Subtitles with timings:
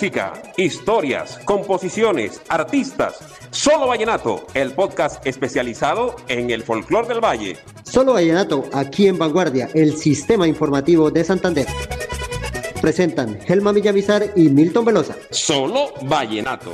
[0.00, 3.18] Música, historias, composiciones, artistas.
[3.50, 7.58] Solo Vallenato, el podcast especializado en el folclor del valle.
[7.82, 11.66] Solo Vallenato, aquí en Vanguardia, el sistema informativo de Santander.
[12.80, 15.16] Presentan Helma Villamizar y Milton Velosa.
[15.28, 16.72] Solo Vallenato.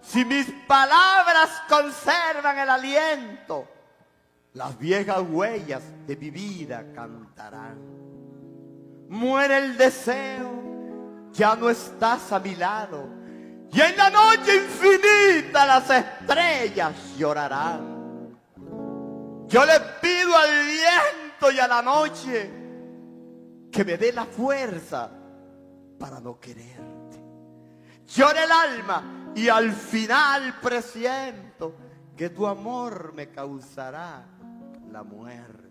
[0.00, 3.68] Si mis palabras conservan el aliento,
[4.54, 7.78] las viejas huellas de mi vida cantarán.
[9.08, 10.50] Muere el deseo,
[11.32, 13.08] ya no estás a mi lado.
[13.70, 18.36] Y en la noche infinita las estrellas llorarán.
[19.46, 22.50] Yo le pido al viento y a la noche
[23.70, 25.10] que me dé la fuerza
[25.98, 27.22] para no quererte.
[28.06, 31.74] Llora el alma y al final presiento
[32.16, 34.37] que tu amor me causará
[34.90, 35.68] la muerte.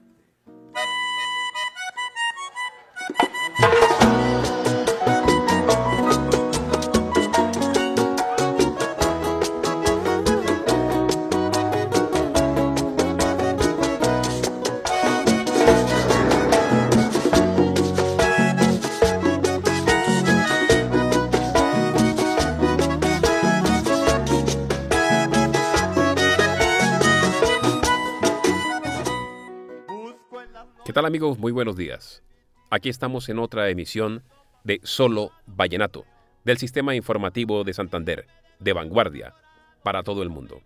[31.08, 31.40] Amigos?
[31.40, 32.22] Muy buenos días.
[32.70, 34.24] Aquí estamos en otra emisión
[34.66, 36.04] de Solo Vallenato,
[36.44, 38.28] del Sistema Informativo de Santander,
[38.60, 39.34] de vanguardia,
[39.84, 40.62] para todo el mundo.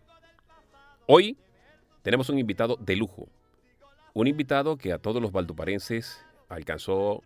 [1.06, 1.38] Hoy
[2.02, 3.30] tenemos un invitado de lujo,
[4.16, 7.22] un invitado que a todos los valduparenses alcanzó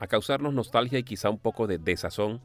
[0.00, 2.40] a causarnos nostalgia y quizá un poco de desazón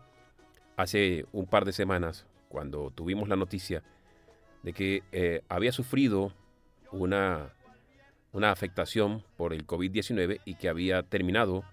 [0.75, 3.83] hace un par de semanas, cuando tuvimos la noticia
[4.63, 6.33] de que eh, había sufrido
[6.91, 7.53] una
[8.37, 11.63] una afectación por el COVID-19 y que había terminado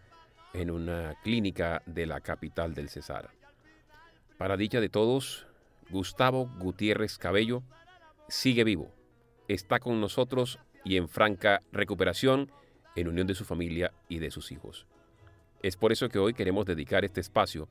[0.55, 3.29] en una clínica de la capital del Cesar.
[4.39, 5.47] Para dicha de todos,
[5.91, 7.63] Gustavo Gutiérrez Cabello
[8.29, 8.91] sigue vivo,
[9.47, 12.51] está con nosotros y en franca recuperación
[12.97, 14.87] en unión de su familia y de sus hijos.
[15.63, 17.69] Es por eso que hoy queremos dedicar este espacio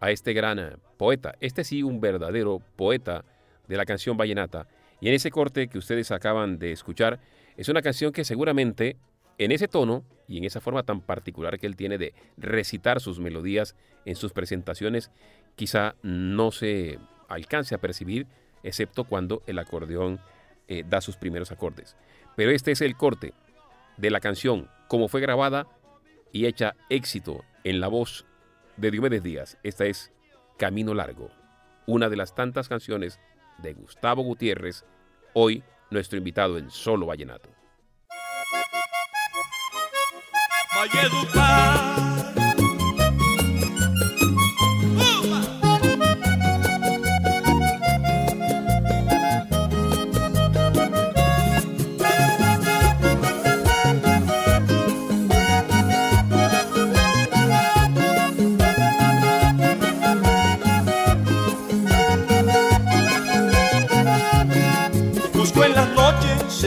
[0.00, 3.24] a este gran poeta, este sí un verdadero poeta
[3.68, 4.68] de la canción vallenata,
[5.04, 7.20] y en ese corte que ustedes acaban de escuchar
[7.58, 8.96] es una canción que seguramente
[9.36, 13.20] en ese tono y en esa forma tan particular que él tiene de recitar sus
[13.20, 13.76] melodías
[14.06, 15.10] en sus presentaciones,
[15.56, 16.98] quizá no se
[17.28, 18.26] alcance a percibir,
[18.62, 20.20] excepto cuando el acordeón
[20.68, 21.98] eh, da sus primeros acordes.
[22.34, 23.34] Pero este es el corte
[23.98, 25.66] de la canción, como fue grabada
[26.32, 28.24] y hecha éxito en la voz
[28.78, 29.58] de Diomedes Díaz.
[29.64, 30.12] Esta es
[30.56, 31.30] Camino Largo,
[31.86, 33.20] una de las tantas canciones
[33.58, 34.84] de Gustavo Gutiérrez,
[35.34, 37.50] hoy nuestro invitado en Solo Vallenato.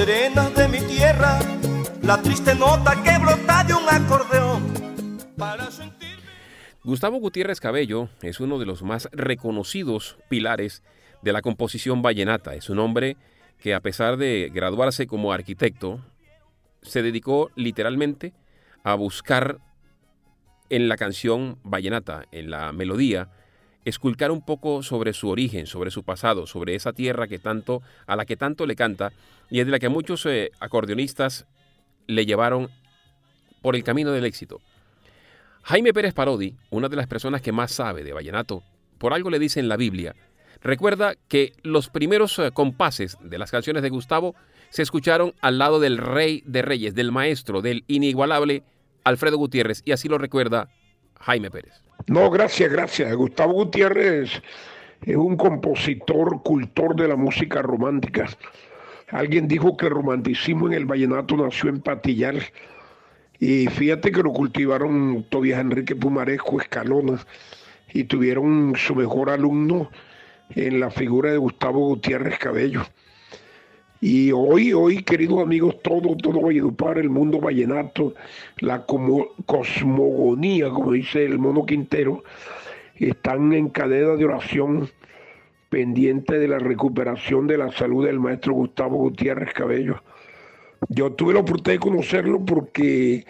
[0.07, 1.37] De mi tierra,
[2.01, 3.11] la triste nota que
[3.67, 5.17] de un acordeón.
[5.35, 5.67] Para
[6.85, 10.81] Gustavo Gutiérrez Cabello es uno de los más reconocidos pilares
[11.23, 12.55] de la composición vallenata.
[12.55, 13.17] Es un hombre
[13.59, 15.99] que a pesar de graduarse como arquitecto,
[16.83, 18.33] se dedicó literalmente
[18.85, 19.57] a buscar
[20.69, 23.27] en la canción vallenata, en la melodía,
[23.89, 28.17] esculcar un poco sobre su origen, sobre su pasado, sobre esa tierra que tanto, a
[28.17, 29.13] la que tanto le canta
[29.49, 31.45] y es de la que muchos eh, acordeonistas
[32.05, 32.69] le llevaron
[33.61, 34.59] por el camino del éxito.
[35.63, 38.61] Jaime Pérez Parodi, una de las personas que más sabe de vallenato,
[38.97, 40.15] por algo le dice en la Biblia,
[40.61, 44.35] recuerda que los primeros eh, compases de las canciones de Gustavo
[44.69, 48.63] se escucharon al lado del rey de reyes, del maestro, del inigualable
[49.05, 50.67] Alfredo Gutiérrez, y así lo recuerda
[51.21, 51.73] Jaime Pérez.
[52.07, 53.13] No, gracias, gracias.
[53.15, 54.41] Gustavo Gutiérrez
[55.01, 58.27] es un compositor, cultor de la música romántica.
[59.09, 62.35] Alguien dijo que el romanticismo en el vallenato nació en Patillar.
[63.39, 67.19] Y fíjate que lo cultivaron Tobias Enrique Pumarejo, Escalona,
[67.93, 69.89] y tuvieron su mejor alumno
[70.55, 72.83] en la figura de Gustavo Gutiérrez Cabello.
[73.99, 78.13] Y hoy, hoy, queridos amigos, todo, todo Valledupar, el mundo vallenato,
[78.59, 82.23] la cosmogonía, como dice el mono Quintero,
[82.95, 84.89] están en cadena de oración
[85.69, 90.03] pendiente de la recuperación de la salud del maestro Gustavo Gutiérrez Cabello,
[90.89, 93.25] Yo tuve la oportunidad de conocerlo porque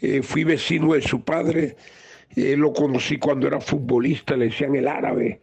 [0.00, 1.76] eh, fui vecino de su padre.
[2.36, 5.40] Eh, lo conocí cuando era futbolista, le decían el árabe,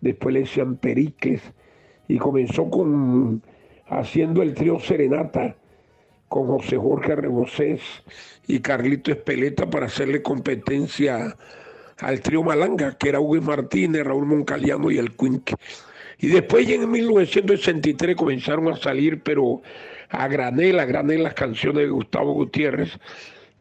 [0.00, 1.42] después le decían Periques,
[2.06, 3.42] y comenzó con
[3.90, 5.56] haciendo el trío Serenata
[6.28, 7.80] con José Jorge Rebosés
[8.46, 11.36] y Carlito Espeleta para hacerle competencia
[11.98, 15.50] al trío Malanga, que era Hugo Martínez, Raúl Moncaliano y el Quink.
[16.18, 19.62] Y después ya en 1963 comenzaron a salir, pero
[20.08, 22.98] a granel, a granel las canciones de Gustavo Gutiérrez,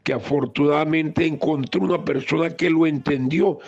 [0.03, 3.59] que afortunadamente encontró una persona que lo entendió.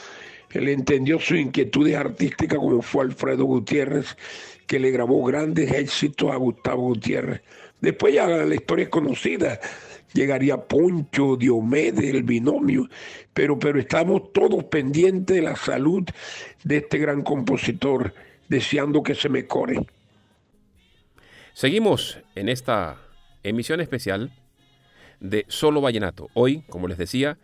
[0.52, 4.18] Él entendió su inquietudes artísticas como fue Alfredo Gutiérrez,
[4.71, 7.41] que le grabó grandes éxitos a Gustavo Gutiérrez.
[7.81, 9.59] Después ya la historia es conocida,
[10.13, 12.88] llegaría Poncho, Diomedes, el binomio,
[13.33, 16.06] pero, pero estamos todos pendientes de la salud
[16.63, 18.13] de este gran compositor,
[18.47, 19.85] deseando que se mejore.
[21.51, 22.95] Seguimos en esta
[23.44, 24.31] emisión especial
[25.19, 26.29] de Solo Vallenato.
[26.33, 27.38] Hoy, como les decía,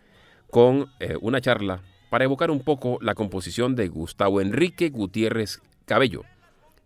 [0.50, 6.24] con eh, una charla para evocar un poco la composición de Gustavo Enrique Gutiérrez Cabello.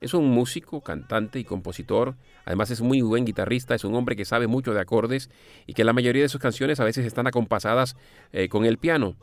[0.01, 2.15] Es un músico, cantante y compositor.
[2.43, 5.29] Además es muy buen guitarrista, es un hombre que sabe mucho de acordes
[5.67, 7.95] y que la mayoría de sus canciones a veces están acompasadas
[8.33, 9.15] eh, con el piano.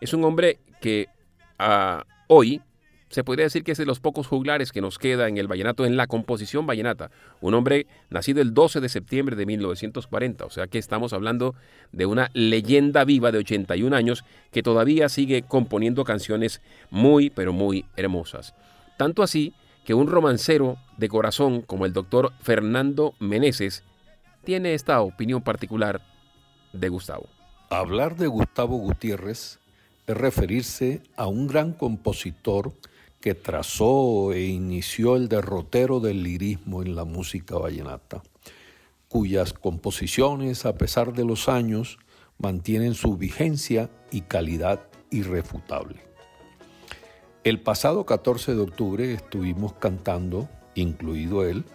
[0.00, 1.06] Es un hombre que
[1.60, 2.60] ah, hoy
[3.10, 5.86] se podría decir que es de los pocos juglares que nos queda en el vallenato,
[5.86, 7.12] en la composición vallenata.
[7.40, 11.54] Un hombre nacido el 12 de septiembre de 1940, o sea que estamos hablando
[11.92, 16.60] de una leyenda viva de 81 años que todavía sigue componiendo canciones
[16.90, 18.52] muy, pero muy hermosas.
[18.96, 19.54] Tanto así
[19.84, 23.84] que un romancero de corazón como el doctor Fernando Meneses
[24.44, 26.02] tiene esta opinión particular
[26.72, 27.26] de Gustavo.
[27.70, 29.58] Hablar de Gustavo Gutiérrez
[30.06, 32.72] es referirse a un gran compositor
[33.20, 38.22] que trazó e inició el derrotero del lirismo en la música vallenata,
[39.08, 41.98] cuyas composiciones, a pesar de los años,
[42.38, 46.13] mantienen su vigencia y calidad irrefutable.
[47.44, 51.66] El pasado 14 de octubre estuvimos cantando, incluido él,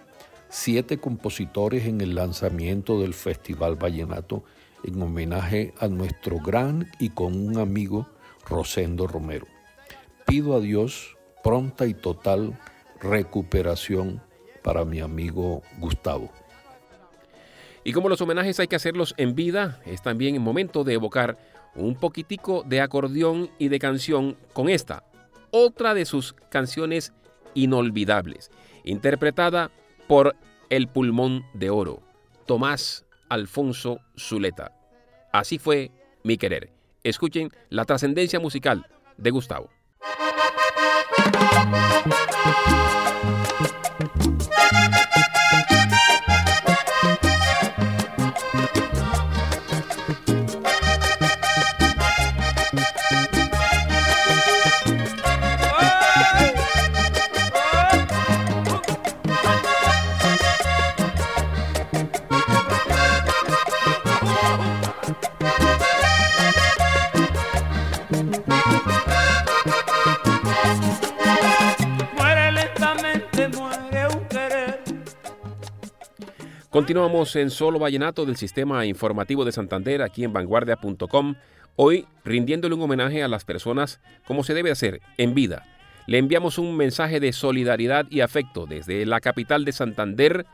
[0.49, 4.43] siete compositores en el lanzamiento del Festival Vallenato
[4.83, 8.07] en homenaje a nuestro gran y con un amigo
[8.49, 9.45] Rosendo Romero.
[10.25, 12.59] Pido a Dios pronta y total
[12.99, 14.23] recuperación
[14.63, 16.31] para mi amigo Gustavo.
[17.83, 21.37] Y como los homenajes hay que hacerlos en vida, es también el momento de evocar
[21.75, 25.03] un poquitico de acordeón y de canción con esta,
[25.51, 27.13] otra de sus canciones
[27.53, 28.51] inolvidables,
[28.83, 29.71] interpretada
[30.07, 30.35] por
[30.69, 32.01] El Pulmón de Oro,
[32.45, 34.71] Tomás Alfonso Zuleta.
[35.31, 35.91] Así fue
[36.23, 36.71] mi querer.
[37.03, 38.85] Escuchen la trascendencia musical
[39.17, 39.69] de Gustavo.
[76.89, 81.35] Continuamos en Solo Vallenato del Sistema Informativo de Santander aquí en vanguardia.com,
[81.75, 85.67] hoy rindiéndole un homenaje a las personas como se debe hacer en vida.
[86.07, 90.47] Le enviamos un mensaje de solidaridad y afecto desde la capital de Santander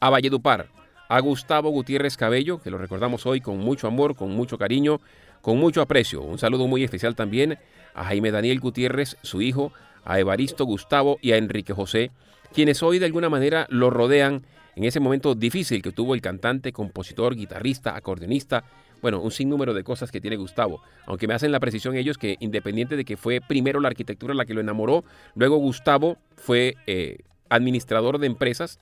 [0.00, 0.70] a Valledupar,
[1.08, 5.00] a Gustavo Gutiérrez Cabello, que lo recordamos hoy con mucho amor, con mucho cariño,
[5.40, 6.20] con mucho aprecio.
[6.20, 7.60] Un saludo muy especial también
[7.94, 9.70] a Jaime Daniel Gutiérrez, su hijo,
[10.04, 12.10] a Evaristo Gustavo y a Enrique José,
[12.52, 14.42] quienes hoy de alguna manera lo rodean
[14.76, 18.64] en ese momento difícil que tuvo el cantante, compositor, guitarrista, acordeonista,
[19.00, 20.82] bueno, un sinnúmero de cosas que tiene Gustavo.
[21.06, 24.44] Aunque me hacen la precisión ellos que independiente de que fue primero la arquitectura la
[24.44, 25.04] que lo enamoró,
[25.34, 27.18] luego Gustavo fue eh,
[27.48, 28.78] administrador de empresas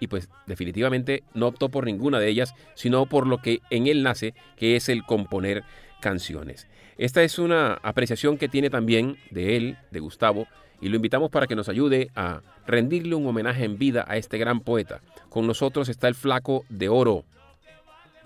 [0.00, 4.02] y pues definitivamente no optó por ninguna de ellas, sino por lo que en él
[4.02, 5.64] nace, que es el componer
[6.00, 6.66] canciones.
[6.98, 10.46] Esta es una apreciación que tiene también de él, de Gustavo,
[10.80, 14.38] y lo invitamos para que nos ayude a rendirle un homenaje en vida a este
[14.38, 15.00] gran poeta.
[15.28, 17.24] Con nosotros está el flaco de oro,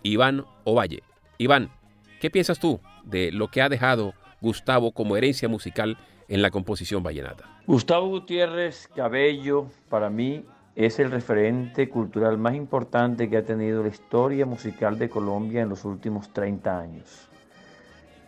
[0.03, 1.03] Iván Ovalle.
[1.39, 1.71] Iván,
[2.21, 7.03] ¿qué piensas tú de lo que ha dejado Gustavo como herencia musical en la composición
[7.03, 7.45] vallenata?
[7.67, 10.45] Gustavo Gutiérrez Cabello, para mí,
[10.75, 15.69] es el referente cultural más importante que ha tenido la historia musical de Colombia en
[15.69, 17.29] los últimos 30 años.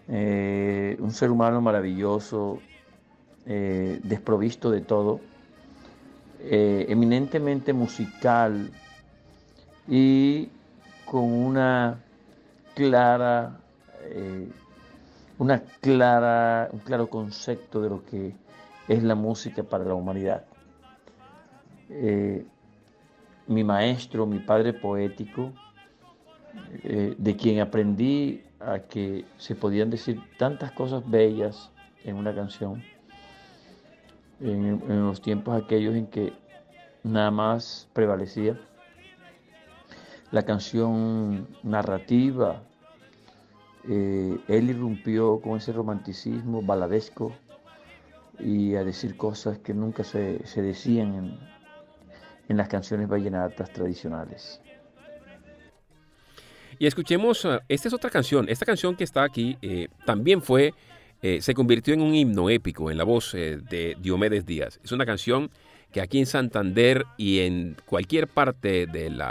[0.09, 2.61] Eh, un ser humano maravilloso,
[3.47, 5.21] eh, desprovisto de todo,
[6.41, 8.71] eh, eminentemente musical
[9.87, 10.49] y
[11.05, 12.01] con una
[12.75, 13.61] clara,
[14.05, 14.49] eh,
[15.39, 18.33] una clara, un claro concepto de lo que
[18.89, 20.45] es la música para la humanidad.
[23.47, 25.53] Mi maestro, mi padre poético,
[26.83, 31.71] de quien aprendí a que se podían decir tantas cosas bellas
[32.05, 32.83] en una canción,
[34.41, 36.33] en, los tiempos aquellos en que
[37.03, 38.59] nada más prevalecía
[40.31, 42.63] la canción narrativa.
[43.89, 47.33] Eh, él irrumpió con ese romanticismo baladesco
[48.39, 51.39] y a decir cosas que nunca se, decían en,
[52.49, 54.61] en las canciones vallenatas tradicionales.
[56.79, 60.75] Y escuchemos, ah, esta es otra canción, esta canción que está aquí eh, también fue,
[61.27, 64.79] eh, se convirtió en un himno épico en la voz eh, de Diomedes Díaz.
[64.85, 65.51] Es una canción
[65.91, 69.23] que aquí en Santander y en cualquier parte del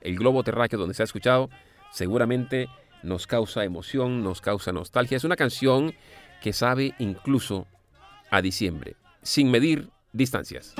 [0.00, 1.50] el globo terráqueo donde se ha escuchado,
[1.90, 2.68] seguramente
[3.02, 5.16] nos causa emoción, nos causa nostalgia.
[5.16, 5.92] Es una canción
[6.40, 7.66] que sabe incluso
[8.30, 10.76] a diciembre, sin medir distancias.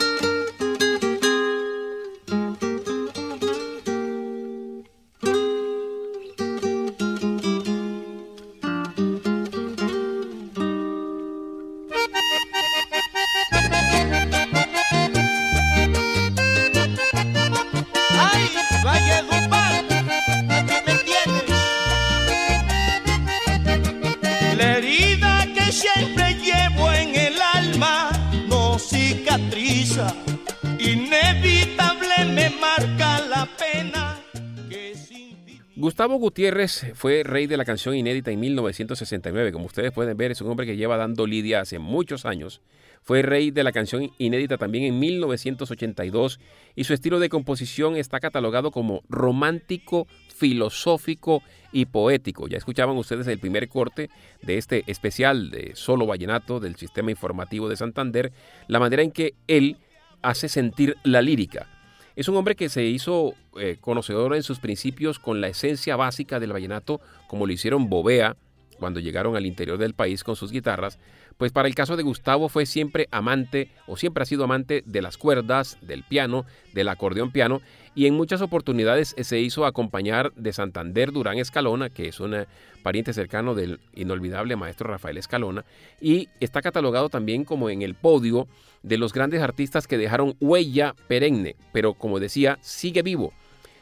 [36.40, 39.52] Gutiérrez fue rey de la canción inédita en 1969.
[39.52, 42.62] Como ustedes pueden ver, es un hombre que lleva dando lidia hace muchos años.
[43.02, 46.40] Fue rey de la canción inédita también en 1982
[46.76, 51.42] y su estilo de composición está catalogado como romántico, filosófico
[51.73, 52.49] y poético.
[52.49, 54.09] Ya escuchaban ustedes el primer corte
[54.40, 58.32] de este especial de Solo Vallenato del Sistema Informativo de Santander,
[58.66, 59.76] la manera en que él
[60.23, 61.68] hace sentir la lírica.
[62.17, 66.40] Es un hombre que se hizo eh, conocedor en sus principios con la esencia básica
[66.40, 68.37] del vallenato, como lo hicieron Bovea
[68.79, 70.99] cuando llegaron al interior del país con sus guitarras,
[71.40, 75.00] pues para el caso de Gustavo fue siempre amante o siempre ha sido amante de
[75.00, 76.44] las cuerdas, del piano,
[76.75, 77.62] del acordeón piano
[77.94, 82.47] y en muchas oportunidades se hizo acompañar de Santander Durán Escalona, que es un eh,
[82.82, 85.64] pariente cercano del inolvidable maestro Rafael Escalona,
[85.99, 88.47] y está catalogado también como en el podio
[88.82, 93.32] de los grandes artistas que dejaron huella perenne, pero como decía, sigue vivo.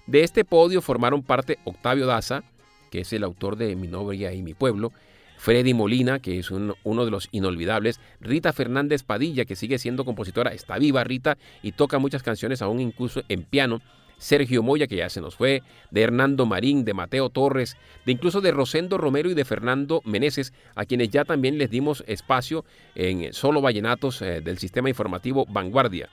[0.06, 2.44] De este podio formaron parte Octavio Daza,
[2.92, 4.92] que es el autor de Mi novia y mi pueblo,
[5.38, 10.52] Freddy Molina, que es uno de los inolvidables, Rita Fernández Padilla, que sigue siendo compositora,
[10.52, 13.80] está viva Rita y toca muchas canciones aún incluso en piano,
[14.18, 18.40] Sergio Moya, que ya se nos fue, de Hernando Marín, de Mateo Torres, de incluso
[18.40, 22.64] de Rosendo Romero y de Fernando Meneses, a quienes ya también les dimos espacio
[22.96, 26.10] en Solo Vallenatos eh, del sistema informativo Vanguardia.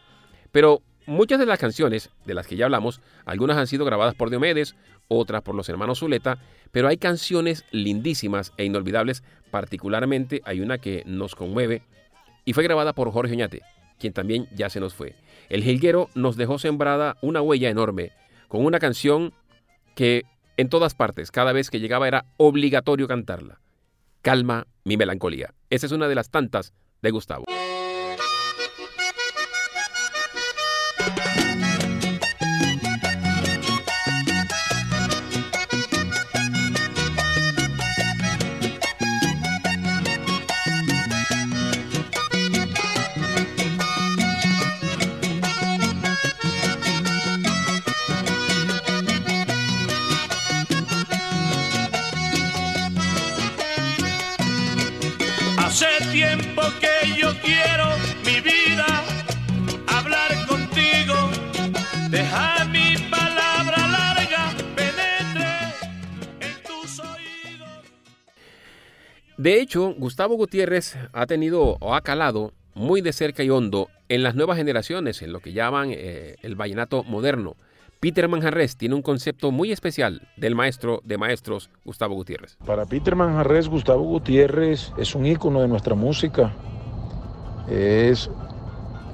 [0.52, 4.30] Pero muchas de las canciones de las que ya hablamos, algunas han sido grabadas por
[4.30, 4.76] Diomedes,
[5.08, 6.38] otras por los hermanos Zuleta,
[6.72, 11.82] pero hay canciones lindísimas e inolvidables, particularmente hay una que nos conmueve
[12.44, 13.62] y fue grabada por Jorge Oñate,
[14.00, 15.16] quien también ya se nos fue.
[15.50, 18.12] El jilguero nos dejó sembrada una huella enorme,
[18.48, 19.34] con una canción
[19.96, 20.24] que
[20.58, 23.60] en todas partes, cada vez que llegaba era obligatorio cantarla.
[24.22, 25.54] Calma mi melancolía.
[25.70, 27.46] Esa es una de las tantas de Gustavo.
[69.46, 74.24] De hecho, Gustavo Gutiérrez ha tenido o ha calado muy de cerca y hondo en
[74.24, 77.56] las nuevas generaciones, en lo que llaman eh, el vallenato moderno.
[78.00, 82.58] Peter Manjarres tiene un concepto muy especial del maestro de maestros Gustavo Gutiérrez.
[82.66, 86.52] Para Peter Manjarres, Gustavo Gutiérrez es un ícono de nuestra música.
[87.70, 88.32] Es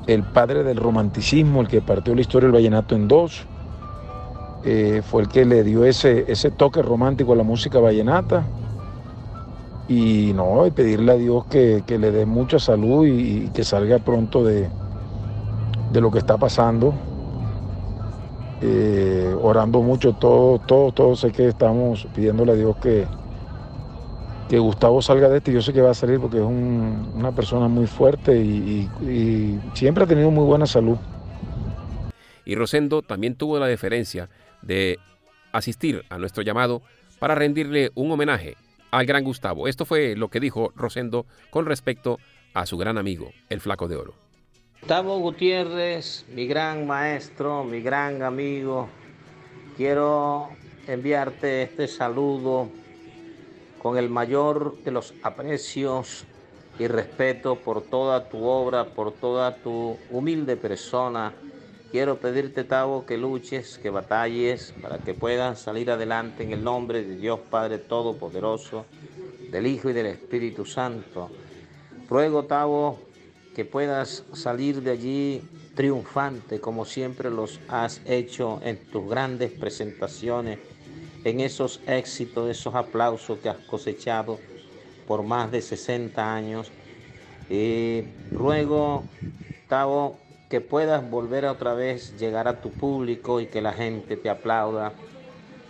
[0.07, 3.45] el padre del romanticismo, el que partió la historia del vallenato en dos.
[4.63, 8.45] Eh, fue el que le dio ese, ese toque romántico a la música vallenata
[9.91, 14.41] y no, y pedirle a Dios que, le dé mucha salud y, que salga pronto
[14.41, 14.69] de,
[15.91, 16.93] de, lo que está pasando.
[18.62, 23.05] eh, orando mucho, todo, todo, todo sé que estamos pidiéndole a Dios que,
[24.48, 25.51] que Gustavo salga de este.
[25.51, 30.05] Yo sé que va a salir porque es una persona muy fuerte y, y siempre
[30.05, 30.95] ha tenido muy buena salud.
[32.45, 34.29] Y Rosendo también tuvo la deferencia
[34.62, 35.00] de
[35.51, 36.81] asistir a nuestro llamado
[37.19, 38.55] para rendirle un homenaje
[38.91, 39.67] al gran Gustavo.
[39.67, 42.19] Esto fue lo que dijo Rosendo con respecto
[42.53, 44.13] a su gran amigo, el Flaco de Oro.
[44.81, 48.89] Gustavo Gutiérrez, mi gran maestro, mi gran amigo,
[49.77, 50.50] quiero
[50.88, 52.69] enviarte este saludo
[53.81, 56.25] con el mayor de los aprecios
[56.79, 61.33] y respeto por toda tu obra, por toda tu humilde persona.
[61.91, 67.03] Quiero pedirte, Tavo, que luches, que batalles para que puedas salir adelante en el nombre
[67.03, 68.86] de Dios Padre Todopoderoso,
[69.51, 71.29] del Hijo y del Espíritu Santo.
[72.07, 72.98] Ruego, Tavo,
[73.53, 75.41] que puedas salir de allí
[75.75, 80.60] triunfante como siempre los has hecho en tus grandes presentaciones,
[81.25, 84.39] en esos éxitos, esos aplausos que has cosechado
[85.05, 86.71] por más de 60 años.
[87.50, 89.03] Y ruego,
[89.67, 90.17] Tavo,
[90.51, 94.29] que puedas volver a otra vez llegar a tu público y que la gente te
[94.29, 94.91] aplauda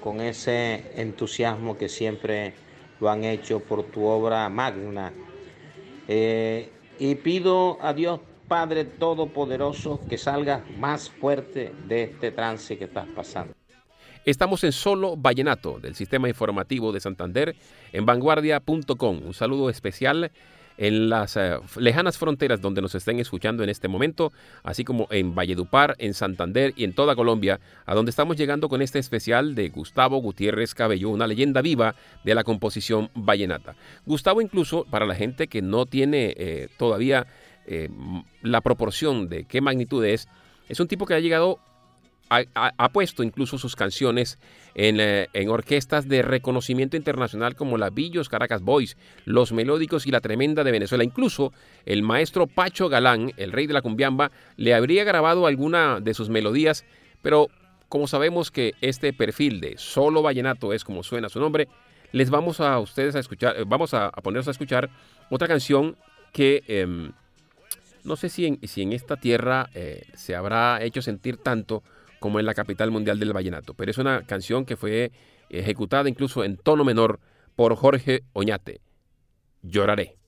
[0.03, 2.55] con ese entusiasmo que siempre
[3.00, 5.13] lo han hecho por tu obra magna.
[6.07, 12.85] Eh, y pido a Dios Padre Todopoderoso que salga más fuerte de este trance que
[12.85, 13.53] estás pasando.
[14.25, 17.55] Estamos en Solo Vallenato del Sistema Informativo de Santander
[17.91, 19.21] en vanguardia.com.
[19.25, 20.31] Un saludo especial
[20.77, 24.31] en las eh, lejanas fronteras donde nos estén escuchando en este momento,
[24.63, 28.81] así como en Valledupar, en Santander y en toda Colombia, a donde estamos llegando con
[28.81, 33.75] este especial de Gustavo Gutiérrez Cabello, una leyenda viva de la composición vallenata.
[34.05, 37.27] Gustavo incluso, para la gente que no tiene eh, todavía
[37.67, 37.89] eh,
[38.41, 40.27] la proporción de qué magnitud es,
[40.67, 41.59] es un tipo que ha llegado
[42.31, 44.39] ha, puesto incluso sus canciones
[44.74, 50.22] eh, en, orquestas de reconocimiento internacional como la Villos Caracas Boys, Los Melódicos y La
[50.22, 51.03] Tremenda de Venezuela.
[51.03, 51.51] Incluso
[51.85, 56.29] el maestro Pacho Galán, el rey de la cumbiamba, le habría grabado alguna de sus
[56.29, 56.85] melodías,
[57.22, 57.50] pero
[57.89, 61.67] como sabemos que este perfil de solo vallenato es como suena su nombre,
[62.13, 64.89] les vamos a ustedes a escuchar, eh, vamos a, ponernos a escuchar
[65.29, 65.98] otra canción
[66.31, 67.11] que em,
[68.05, 71.83] no sé si en, si en esta tierra eh, se habrá hecho sentir tanto
[72.22, 75.12] como en la capital mundial del vallenato, pero es una canción que fue
[75.50, 77.20] ejecutada incluso en tono menor
[77.55, 78.79] por Jorge Oñate.
[79.64, 80.21] Lloraré.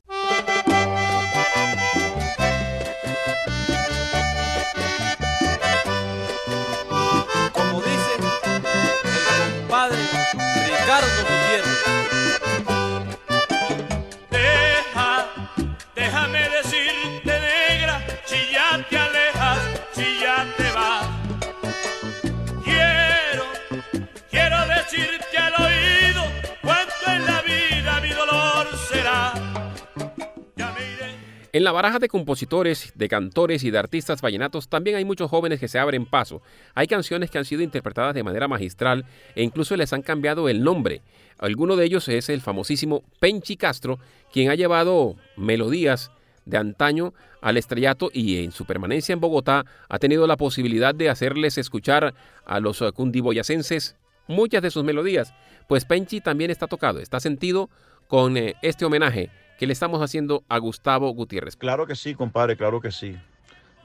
[31.55, 35.59] En la baraja de compositores, de cantores y de artistas vallenatos también hay muchos jóvenes
[35.59, 36.41] que se abren paso.
[36.73, 40.63] Hay canciones que han sido interpretadas de manera magistral e incluso les han cambiado el
[40.63, 41.03] nombre.
[41.37, 43.99] Alguno de ellos es el famosísimo Penchi Castro,
[44.31, 46.09] quien ha llevado melodías
[46.45, 51.11] de antaño al estrellato y en su permanencia en Bogotá ha tenido la posibilidad de
[51.11, 53.95] hacerles escuchar a los cundiboyacenses
[54.27, 55.35] muchas de sus melodías,
[55.67, 57.69] pues Penchi también está tocado, está sentido
[58.07, 61.55] con eh, este homenaje que le estamos haciendo a Gustavo Gutiérrez.
[61.55, 63.17] Claro que sí, compadre, claro que sí.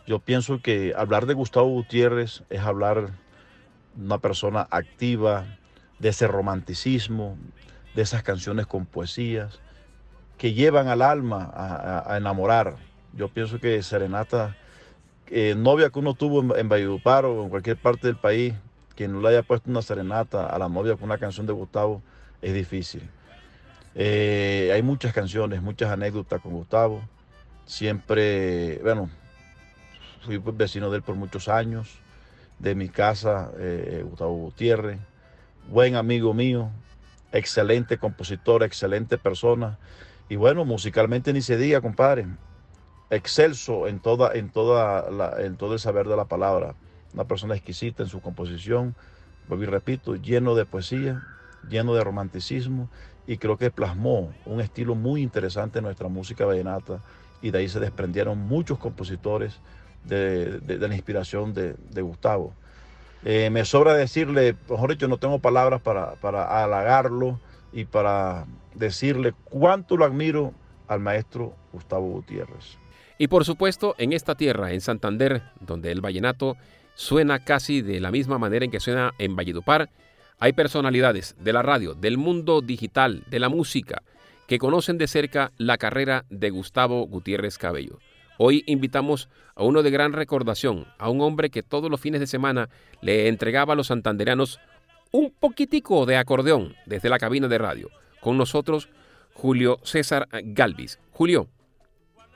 [0.07, 3.13] Yo pienso que hablar de Gustavo Gutiérrez es hablar
[3.95, 5.59] de una persona activa,
[5.99, 7.37] de ese romanticismo,
[7.95, 9.61] de esas canciones con poesías
[10.39, 12.77] que llevan al alma a, enamorar.
[13.13, 14.57] Yo pienso que Serenata,
[15.27, 18.55] eh, novia que uno tuvo en, en Valledupar o en cualquier parte del país,
[18.95, 22.03] quien no le haya puesto una serenata a la novia con una canción de Gustavo,
[22.41, 23.03] es difícil.
[24.01, 27.03] Eh, hay muchas canciones, muchas anécdotas con Gustavo.
[27.67, 29.11] Siempre, bueno,
[30.25, 31.99] fui vecino de él por muchos años,
[32.61, 35.01] de mi casa, eh, Gustavo Gutiérrez,
[35.69, 36.71] buen amigo mío,
[37.33, 39.79] excelente compositor, excelente persona.
[40.29, 42.29] Y bueno, musicalmente ni se diga, compadre.
[43.11, 46.77] Excelso en, toda, en, toda en todo el saber de la palabra.
[47.15, 48.95] Una persona exquisita en su composición,
[49.49, 51.27] vuelvo y repito, lleno de poesía,
[51.69, 52.89] lleno de romanticismo
[53.29, 57.01] y creo que plasmó un estilo muy interesante en nuestra música vallenata
[57.43, 59.61] y de ahí se desprendieron muchos compositores
[60.05, 62.55] de, la inspiración de, Gustavo.
[63.25, 67.39] Eh, me sobra decirle, mejor dicho, no tengo palabras para, para halagarlo
[67.71, 70.55] y para decirle cuánto lo admiro
[70.87, 72.79] al maestro Gustavo Gutiérrez.
[73.19, 76.57] Y por supuesto, en esta tierra, en Santander, donde el vallenato
[76.95, 79.91] suena casi de la misma manera en que suena en Valledupar.
[80.41, 84.03] Hay personalidades de la radio, del mundo digital, de la música,
[84.47, 87.99] que conocen de cerca la carrera de Gustavo Gutiérrez Cabello.
[88.39, 92.29] Hoy invitamos a uno de gran recordación, a un hombre que todos los fines de
[92.29, 92.69] semana
[93.01, 94.61] le entregaba a los santanderanos
[95.11, 97.91] un poquitico de acordeón desde la cabina de radio.
[98.21, 98.89] Con nosotros,
[99.35, 101.01] Julio César Galvis.
[101.11, 101.49] Julio,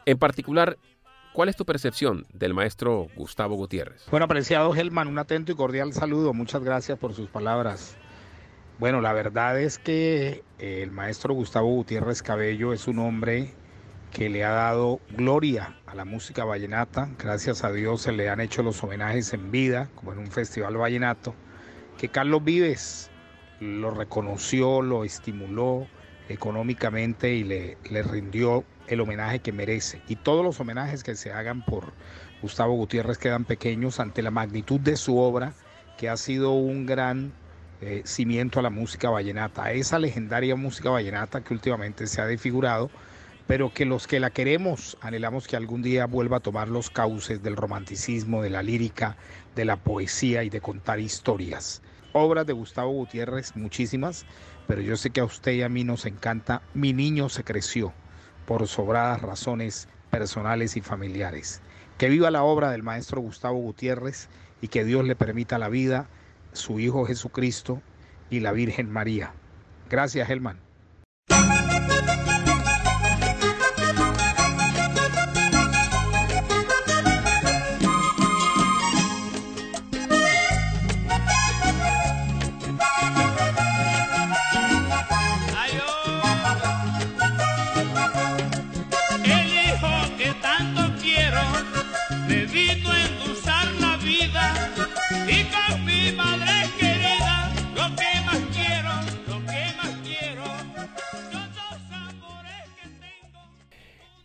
[0.07, 0.77] en particular,
[1.33, 4.07] ¿cuál es tu percepción del maestro Gustavo Gutiérrez?
[4.11, 6.33] Bueno, apreciado Gelman, un atento y cordial saludo.
[6.33, 7.97] Muchas gracias por sus palabras.
[8.79, 13.55] Bueno, la verdad es que el maestro Gustavo Gutiérrez Cabello es un hombre
[14.13, 17.09] que le ha dado gloria a la música vallenata.
[17.19, 20.77] Gracias a Dios se le han hecho los homenajes en vida, como en un festival
[20.77, 21.35] vallenato,
[21.99, 23.11] que Carlos Vives
[23.61, 25.87] lo reconoció, lo estimuló
[26.29, 30.01] económicamente y le, le rindió el homenaje que merece.
[30.09, 31.93] Y todos los homenajes que se hagan por
[32.41, 35.53] Gustavo Gutiérrez quedan pequeños ante la magnitud de su obra,
[35.99, 37.33] que ha sido un gran
[37.81, 42.27] eh, cimiento a la música vallenata, a esa legendaria música vallenata que últimamente se ha
[42.27, 42.91] desfigurado
[43.47, 47.43] pero que los que la queremos anhelamos que algún día vuelva a tomar los cauces
[47.43, 49.17] del romanticismo, de la lírica,
[49.55, 51.83] de la poesía y de contar historias.
[52.13, 54.27] Obras de Gustavo Gutiérrez, muchísimas,
[54.73, 57.93] pero yo sé que a usted y a mí nos encanta Mi niño se creció,
[58.47, 61.61] por sobradas razones personales y familiares.
[61.99, 64.31] Que viva la obra del maestro Gustavo Gutiérrez
[64.63, 66.09] y que Dios le permita la vida,
[66.55, 67.83] su Hijo Jesucristo
[68.31, 69.35] y la Virgen María.
[69.91, 70.72] Gracias, Helman.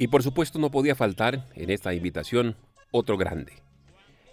[0.07, 2.55] Y por supuesto no podía faltar en esta invitación
[2.91, 3.51] otro grande.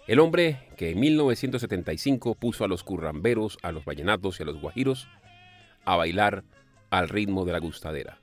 [0.07, 4.61] El hombre que en 1975 puso a los curramberos, a los vallenatos y a los
[4.61, 5.09] guajiros
[5.83, 6.45] a bailar
[6.91, 8.19] al ritmo de la gustadera.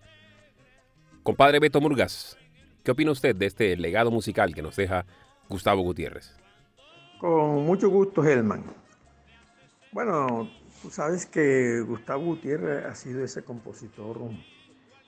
[1.23, 2.39] Compadre Beto Murgas,
[2.85, 5.05] ¿qué opina usted de este legado musical que nos deja
[5.51, 6.35] Gustavo Gutiérrez?
[7.19, 8.65] Con mucho gusto, Helman.
[9.93, 14.17] Bueno, tú sabes que Gustavo Gutiérrez ha sido ese compositor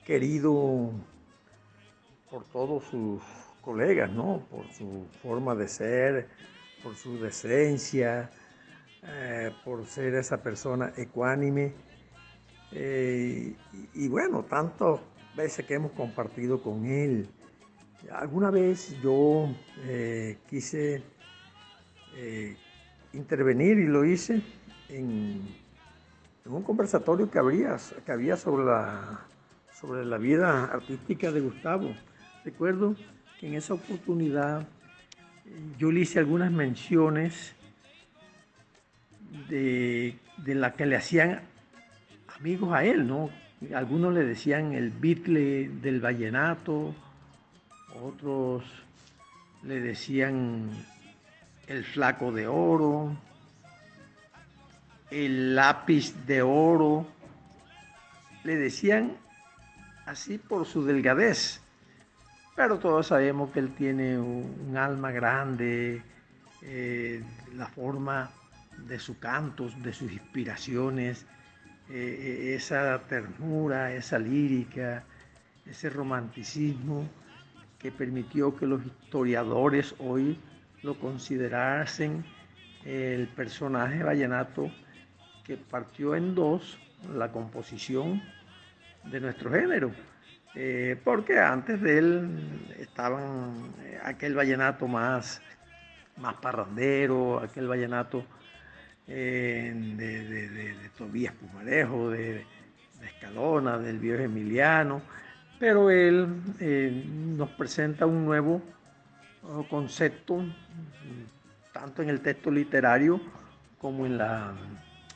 [0.05, 0.91] querido
[2.29, 3.21] por todos sus
[3.61, 4.45] colegas, ¿no?
[4.49, 6.27] Por su forma de ser,
[6.83, 8.29] por su decencia,
[9.03, 11.73] eh, por ser esa persona ecuánime.
[12.71, 13.55] Eh,
[13.93, 14.99] y, bueno, tantas
[15.35, 17.29] veces que hemos compartido con él.
[18.11, 19.49] Alguna vez yo
[19.83, 21.03] eh, quise
[23.13, 24.41] intervenir y lo hice
[24.89, 25.41] en,
[26.45, 29.25] un conversatorio que, habría, que había sobre la,
[29.73, 31.93] sobre la vida artística de Gustavo.
[32.45, 32.95] Recuerdo
[33.39, 34.65] que en esa oportunidad eh,
[35.79, 37.55] yo le hice algunas menciones
[39.49, 41.41] de, de la que le hacían
[42.39, 43.31] amigos a él, ¿no?
[43.73, 46.93] Algunos le decían el Beatle del vallenato,
[47.99, 48.63] otros
[49.63, 50.69] le decían
[51.65, 53.17] el flaco de oro,
[55.09, 57.07] el lápiz de oro,
[58.43, 59.17] le decían
[60.05, 61.64] así por su delgadez
[62.55, 66.01] pero todos sabemos que él tiene un, alma grande,
[66.61, 67.21] eh,
[67.53, 68.31] la forma
[68.87, 71.25] de sus cantos, de sus inspiraciones,
[71.89, 75.03] eh, eh, esa ternura, esa lírica,
[75.65, 77.07] ese romanticismo
[77.77, 80.39] que permitió que los historiadores hoy
[80.81, 82.23] lo considerasen
[82.85, 84.71] el personaje vallenato
[85.43, 86.79] que partió en dos
[87.13, 88.21] la composición
[89.03, 89.91] de nuestro género.
[90.57, 92.29] Eh, porque antes de él
[92.79, 95.41] estaban eh, aquel vallenato más,
[96.15, 98.25] más parrandero, aquel vallenato
[99.05, 102.45] eh, de, Tobías Pumarejo, de,
[103.03, 105.01] Escalona, del viejo Emiliano,
[105.59, 106.27] pero él
[107.37, 108.63] nos presenta un nuevo
[109.69, 110.43] concepto,
[111.71, 113.21] tanto en el texto literario
[113.77, 114.53] como en la,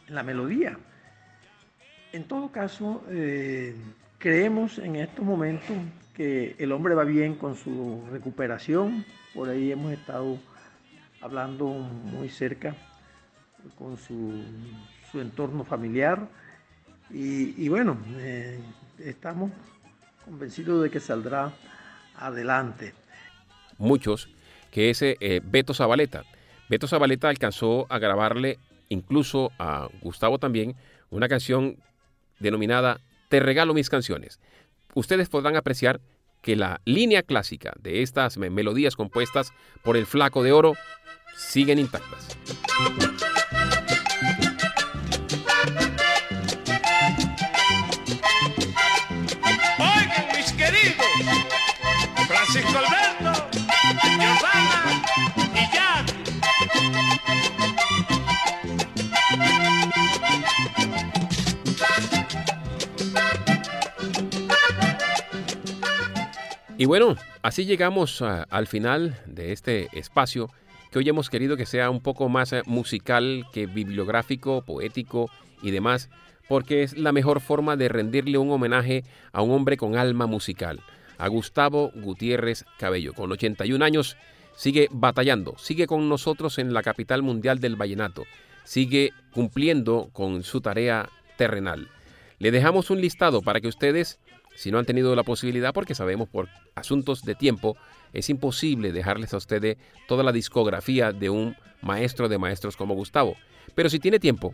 [0.07, 0.77] en la melodía.
[2.11, 3.03] En todo caso,
[4.19, 5.77] Creemos en estos momentos
[6.13, 9.05] que el hombre va bien con su recuperación.
[9.33, 10.37] Por ahí hemos estado
[11.21, 12.75] hablando muy cerca
[13.77, 14.43] con su,
[15.13, 16.27] entorno familiar.
[17.09, 18.59] Y, bueno, eh,
[18.99, 19.51] estamos
[20.25, 21.53] convencidos de que saldrá
[22.17, 22.93] adelante.
[23.77, 24.27] Muchos
[24.69, 26.25] que ese eh, Beto Zabaleta,
[26.69, 30.75] Beto Zabaleta alcanzó a grabarle incluso a Gustavo también
[31.09, 31.77] una canción
[32.39, 34.39] denominada Te regalo mis canciones.
[34.95, 36.01] Ustedes podrán apreciar
[36.41, 40.73] que la línea clásica de estas melodías compuestas por el Flaco de Oro
[41.35, 42.37] siguen intactas.
[66.79, 70.49] Y bueno, así llegamos a- al final de este espacio
[70.91, 75.29] que hoy hemos querido que sea un poco más eh, musical que bibliográfico, poético
[75.61, 76.09] y demás,
[76.47, 80.79] porque es la mejor forma de rendirle un homenaje a un hombre con alma musical,
[81.17, 83.13] a Gustavo Gutiérrez Cabello.
[83.13, 84.15] Con 81 años
[84.55, 88.23] sigue batallando, sigue con nosotros en la capital mundial del vallenato,
[88.63, 91.89] sigue cumpliendo con su tarea terrenal.
[92.39, 94.17] Le dejamos un listado para que ustedes,
[94.55, 97.77] si no han tenido la posibilidad, porque sabemos por asuntos de tiempo,
[98.13, 103.35] es imposible dejarles a ustedes toda la discografía de un maestro de maestros como Gustavo.
[103.75, 104.53] Pero si tiene tiempo,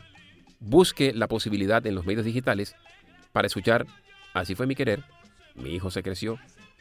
[0.60, 2.76] busque la posibilidad en los medios digitales
[3.32, 3.86] para escuchar
[4.34, 5.04] Así fue mi querer,
[5.56, 6.38] Mi hijo se creció,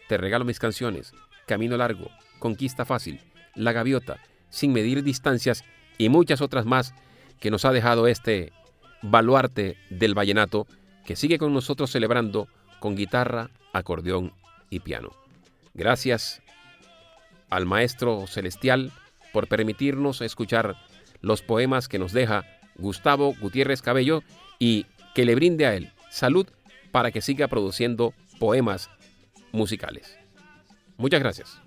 [0.09, 1.15] Te regalo mis canciones,
[1.47, 3.21] Camino largo, Conquista fácil,
[3.55, 4.19] La gaviota,
[4.51, 5.65] Sin medir distancias
[5.97, 6.95] y muchas otras más
[7.41, 8.53] que nos ha dejado este
[9.03, 10.67] baluarte del vallenato
[11.05, 12.49] que sigue con nosotros celebrando
[12.85, 14.35] con guitarra, acordeón
[14.69, 15.09] y piano.
[15.73, 16.43] Gracias
[17.49, 18.93] al Maestro Celestial
[19.33, 20.77] por permitirnos escuchar
[21.23, 22.45] los poemas que nos deja
[22.77, 24.23] Gustavo Gutiérrez Cabello
[24.59, 26.47] y que le brinde a él salud
[26.93, 28.91] para que siga produciendo poemas
[29.51, 30.19] musicales.
[30.99, 31.64] Muchas gracias.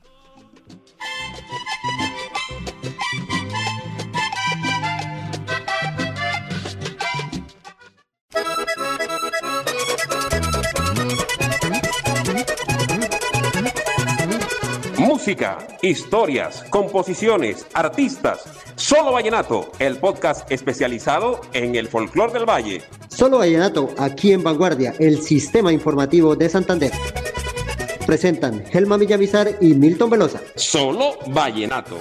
[15.28, 18.46] Música, historias, composiciones, artistas.
[18.78, 22.82] Solo Vallenato, el podcast especializado en el folclor del valle.
[23.10, 26.94] Solo Vallenato, aquí en Vanguardia, el sistema informativo de Santander.
[28.06, 30.42] Presentan Helma Villamizar y Milton Velosa.
[30.56, 31.98] Solo Vallenato.